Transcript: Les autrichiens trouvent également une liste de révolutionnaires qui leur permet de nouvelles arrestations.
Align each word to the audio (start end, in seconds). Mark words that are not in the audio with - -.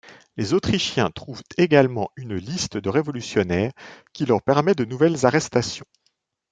Les 0.35 0.55
autrichiens 0.55 1.11
trouvent 1.11 1.43
également 1.59 2.09
une 2.15 2.33
liste 2.35 2.75
de 2.75 2.89
révolutionnaires 2.89 3.71
qui 4.13 4.25
leur 4.25 4.41
permet 4.41 4.73
de 4.73 4.83
nouvelles 4.83 5.27
arrestations. 5.27 5.85